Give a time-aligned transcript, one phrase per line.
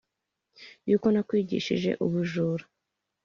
[0.89, 2.63] yuko nakwigishije ubujura